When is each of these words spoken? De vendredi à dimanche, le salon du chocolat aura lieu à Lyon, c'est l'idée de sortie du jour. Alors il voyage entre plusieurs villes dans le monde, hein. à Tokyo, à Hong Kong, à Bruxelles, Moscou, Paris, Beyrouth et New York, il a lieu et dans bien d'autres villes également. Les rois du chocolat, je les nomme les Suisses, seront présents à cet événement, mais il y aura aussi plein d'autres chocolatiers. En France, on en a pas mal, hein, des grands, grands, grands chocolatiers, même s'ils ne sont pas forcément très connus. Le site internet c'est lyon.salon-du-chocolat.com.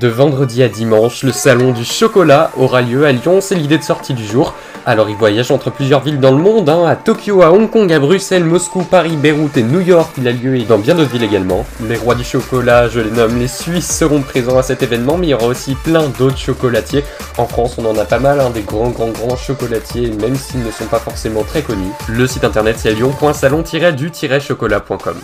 De 0.00 0.08
vendredi 0.08 0.62
à 0.62 0.68
dimanche, 0.70 1.24
le 1.24 1.30
salon 1.30 1.72
du 1.72 1.84
chocolat 1.84 2.52
aura 2.56 2.80
lieu 2.80 3.04
à 3.04 3.12
Lyon, 3.12 3.42
c'est 3.42 3.54
l'idée 3.54 3.76
de 3.76 3.82
sortie 3.82 4.14
du 4.14 4.24
jour. 4.24 4.54
Alors 4.86 5.10
il 5.10 5.16
voyage 5.16 5.50
entre 5.50 5.70
plusieurs 5.70 6.00
villes 6.00 6.20
dans 6.20 6.30
le 6.30 6.42
monde, 6.42 6.70
hein. 6.70 6.86
à 6.86 6.96
Tokyo, 6.96 7.42
à 7.42 7.52
Hong 7.52 7.68
Kong, 7.68 7.92
à 7.92 7.98
Bruxelles, 7.98 8.44
Moscou, 8.44 8.82
Paris, 8.82 9.18
Beyrouth 9.18 9.58
et 9.58 9.62
New 9.62 9.82
York, 9.82 10.10
il 10.16 10.26
a 10.26 10.32
lieu 10.32 10.56
et 10.56 10.62
dans 10.62 10.78
bien 10.78 10.94
d'autres 10.94 11.10
villes 11.10 11.24
également. 11.24 11.66
Les 11.86 11.96
rois 11.96 12.14
du 12.14 12.24
chocolat, 12.24 12.88
je 12.88 13.00
les 13.00 13.10
nomme 13.10 13.38
les 13.38 13.46
Suisses, 13.46 13.94
seront 13.94 14.22
présents 14.22 14.56
à 14.56 14.62
cet 14.62 14.82
événement, 14.82 15.18
mais 15.18 15.26
il 15.26 15.30
y 15.30 15.34
aura 15.34 15.48
aussi 15.48 15.74
plein 15.74 16.08
d'autres 16.18 16.38
chocolatiers. 16.38 17.04
En 17.36 17.44
France, 17.44 17.74
on 17.76 17.84
en 17.84 17.98
a 17.98 18.06
pas 18.06 18.20
mal, 18.20 18.40
hein, 18.40 18.48
des 18.48 18.62
grands, 18.62 18.88
grands, 18.88 19.10
grands 19.10 19.36
chocolatiers, 19.36 20.12
même 20.12 20.34
s'ils 20.34 20.64
ne 20.64 20.70
sont 20.70 20.86
pas 20.86 21.00
forcément 21.00 21.42
très 21.42 21.60
connus. 21.60 21.92
Le 22.08 22.26
site 22.26 22.44
internet 22.44 22.76
c'est 22.78 22.94
lyon.salon-du-chocolat.com. 22.94 25.16